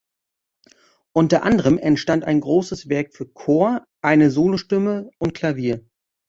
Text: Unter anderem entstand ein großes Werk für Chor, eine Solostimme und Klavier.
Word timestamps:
Unter 1.15 1.43
anderem 1.43 1.77
entstand 1.77 2.23
ein 2.23 2.41
großes 2.41 2.89
Werk 2.89 3.13
für 3.13 3.27
Chor, 3.33 3.85
eine 4.03 4.31
Solostimme 4.31 5.11
und 5.19 5.35
Klavier. 5.35 5.85